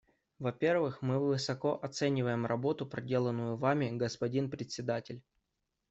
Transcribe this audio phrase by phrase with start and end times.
[0.39, 5.21] Во-первых, мы высоко оцениваем работу, проделанную Вами, господин Председатель.